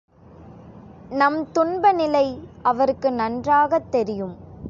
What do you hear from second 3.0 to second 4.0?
நன்றாகத்